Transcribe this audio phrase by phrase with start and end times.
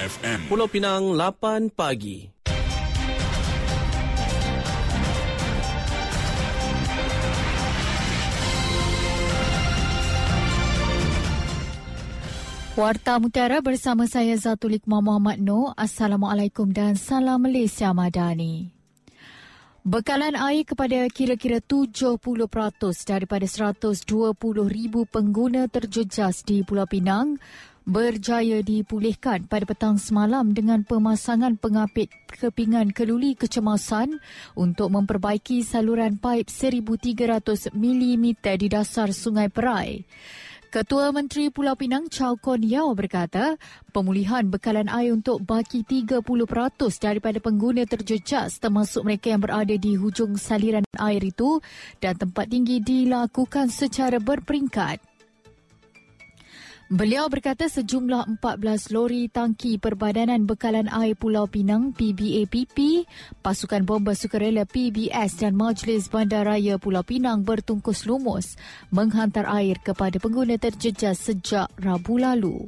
[0.00, 0.48] FM.
[0.48, 2.24] Pulau Pinang 8 pagi.
[12.80, 15.76] Warta Mutiara bersama saya Zatulik Muhammad Noor.
[15.76, 18.72] Assalamualaikum dan salam Malaysia Madani.
[19.84, 22.16] Bekalan air kepada kira-kira 70%
[23.04, 24.32] daripada 120,000
[25.08, 27.36] pengguna terjejas di Pulau Pinang
[27.88, 34.20] berjaya dipulihkan pada petang semalam dengan pemasangan pengapit kepingan keluli kecemasan
[34.56, 40.04] untuk memperbaiki saluran paip 1,300 mm di dasar Sungai Perai.
[40.70, 43.58] Ketua Menteri Pulau Pinang Chow Kon Yao berkata,
[43.90, 46.22] pemulihan bekalan air untuk baki 30%
[47.02, 51.58] daripada pengguna terjejas termasuk mereka yang berada di hujung saliran air itu
[51.98, 55.09] dan tempat tinggi dilakukan secara berperingkat.
[56.90, 63.06] Beliau berkata sejumlah 14 lori tangki Perbadanan Bekalan Air Pulau Pinang PBAPP,
[63.46, 68.58] pasukan bomba sukarela PBS dan Majlis Bandaraya Pulau Pinang bertungkus lumus
[68.90, 72.66] menghantar air kepada pengguna terjejas sejak Rabu lalu.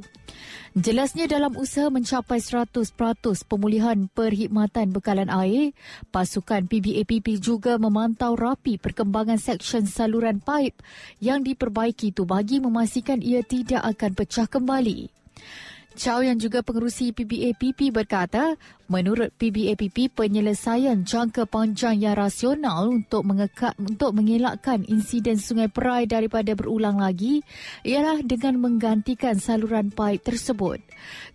[0.73, 2.97] Jelasnya dalam usaha mencapai 100%
[3.45, 5.77] pemulihan perkhidmatan bekalan air,
[6.09, 10.73] pasukan PBAPP juga memantau rapi perkembangan seksyen saluran paip
[11.21, 15.09] yang diperbaiki itu bagi memastikan ia tidak akan pecah kembali.
[15.93, 18.57] Chow yang juga pengerusi PBAPP berkata,
[18.89, 26.57] menurut PBAPP penyelesaian jangka panjang yang rasional untuk mengekat untuk mengelakkan insiden Sungai Perai daripada
[26.57, 27.45] berulang lagi
[27.85, 30.81] ialah dengan menggantikan saluran paip tersebut.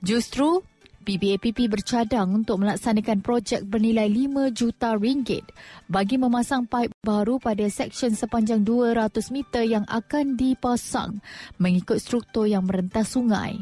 [0.02, 0.66] Justru
[1.08, 5.40] PBAPP bercadang untuk melaksanakan projek bernilai 5 juta ringgit
[5.88, 11.24] bagi memasang paip baru pada seksyen sepanjang 200 meter yang akan dipasang
[11.56, 13.56] mengikut struktur yang merentas sungai.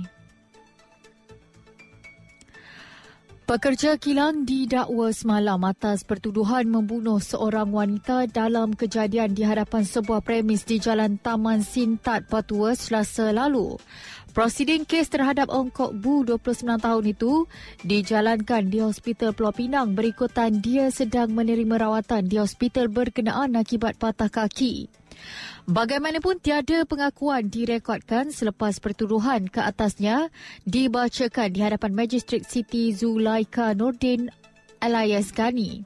[3.47, 10.67] Pekerja kilang didakwa semalam atas pertuduhan membunuh seorang wanita dalam kejadian di hadapan sebuah premis
[10.67, 13.79] di Jalan Taman Sintat Patua selasa lalu.
[14.37, 17.49] Prosiding kes terhadap Ong Kok Bu 29 tahun itu
[17.89, 24.29] dijalankan di Hospital Pulau Pinang berikutan dia sedang menerima rawatan di hospital berkenaan akibat patah
[24.29, 24.93] kaki.
[25.65, 30.29] Bagaimanapun tiada pengakuan direkodkan selepas pertuduhan ke atasnya
[30.69, 34.29] dibacakan di hadapan Magistrat Siti Zulaika Nordin
[34.87, 35.83] alias Gani.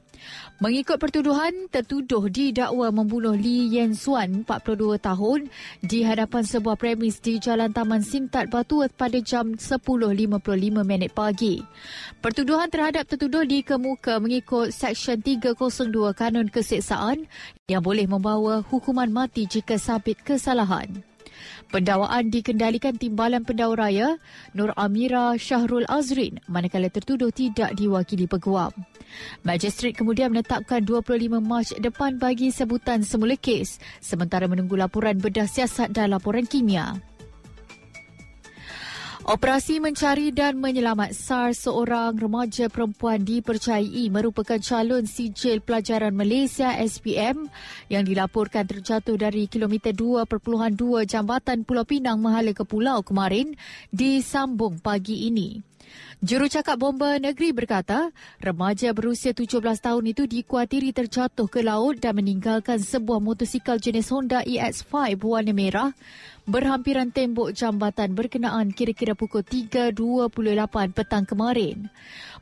[0.61, 5.49] Mengikut pertuduhan, tertuduh didakwa membunuh Lee Yen Suan, 42 tahun,
[5.81, 10.37] di hadapan sebuah premis di Jalan Taman Sintat Batu pada jam 10.55
[10.85, 11.65] minit pagi.
[12.21, 17.25] Pertuduhan terhadap tertuduh dikemuka mengikut Seksyen 302 Kanun Keseksaan
[17.65, 21.01] yang boleh membawa hukuman mati jika sabit kesalahan.
[21.73, 24.21] Pendawaan dikendalikan Timbalan Pendau Raya
[24.53, 28.69] Nur Amira Syahrul Azrin manakala tertuduh tidak diwakili peguam.
[29.41, 35.93] Magistrat kemudian menetapkan 25 Mac depan bagi sebutan semula kes sementara menunggu laporan bedah siasat
[35.93, 36.99] dan laporan kimia.
[39.21, 47.45] Operasi mencari dan menyelamat SAR seorang remaja perempuan dipercayai merupakan calon sijil pelajaran Malaysia SPM
[47.85, 50.25] yang dilaporkan terjatuh dari kilometer 2.2
[51.05, 53.53] Jambatan Pulau Pinang Mahala ke Pulau kemarin
[53.93, 55.70] disambung pagi ini.
[56.21, 62.77] Jurucakap Bomba Negeri berkata, remaja berusia 17 tahun itu dikuatiri terjatuh ke laut dan meninggalkan
[62.77, 65.89] sebuah motosikal jenis Honda EX5 warna merah
[66.45, 71.89] berhampiran tembok jambatan berkenaan kira-kira pukul 3.28 petang kemarin.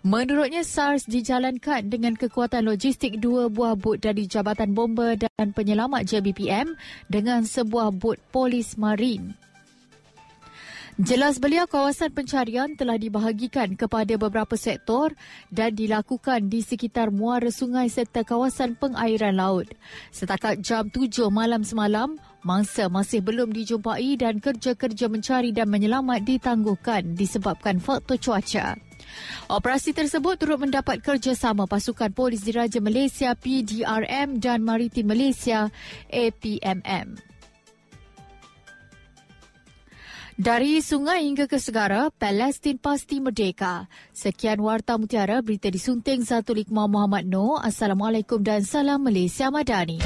[0.03, 6.75] Menurutnya, SARS dijalankan dengan kekuatan logistik dua buah bot dari Jabatan Bomba dan Penyelamat JBPM
[7.11, 9.35] dengan sebuah bot polis marin.
[10.99, 15.15] Jelas beliau kawasan pencarian telah dibahagikan kepada beberapa sektor
[15.47, 19.71] dan dilakukan di sekitar muara sungai serta kawasan pengairan laut.
[20.11, 27.15] Setakat jam 7 malam semalam, mangsa masih belum dijumpai dan kerja-kerja mencari dan menyelamat ditangguhkan
[27.15, 28.75] disebabkan faktor cuaca.
[29.47, 35.71] Operasi tersebut turut mendapat kerjasama pasukan polis diraja Malaysia PDRM dan Maritim Malaysia
[36.11, 37.38] APMM.
[40.39, 43.91] Dari sungai hingga ke segara, Palestin pasti merdeka.
[44.15, 47.59] Sekian Warta Mutiara, berita disunting Zatulik Muhammad Noor.
[47.59, 49.99] Assalamualaikum dan salam Malaysia Madani.